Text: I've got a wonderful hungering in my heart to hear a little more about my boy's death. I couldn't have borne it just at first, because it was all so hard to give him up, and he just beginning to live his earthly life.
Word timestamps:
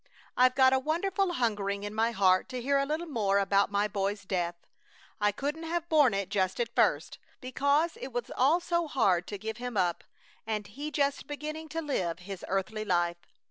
I've 0.35 0.55
got 0.55 0.73
a 0.73 0.79
wonderful 0.79 1.33
hungering 1.33 1.83
in 1.83 1.93
my 1.93 2.09
heart 2.09 2.49
to 2.49 2.59
hear 2.59 2.79
a 2.79 2.87
little 2.87 3.05
more 3.05 3.37
about 3.37 3.69
my 3.69 3.87
boy's 3.87 4.23
death. 4.25 4.55
I 5.19 5.31
couldn't 5.31 5.65
have 5.65 5.87
borne 5.89 6.15
it 6.15 6.29
just 6.29 6.59
at 6.59 6.73
first, 6.75 7.19
because 7.39 7.97
it 7.97 8.11
was 8.11 8.31
all 8.35 8.59
so 8.59 8.87
hard 8.87 9.27
to 9.27 9.37
give 9.37 9.57
him 9.57 9.77
up, 9.77 10.03
and 10.47 10.65
he 10.65 10.89
just 10.89 11.27
beginning 11.27 11.69
to 11.69 11.83
live 11.83 12.17
his 12.17 12.43
earthly 12.47 12.83
life. 12.83 13.27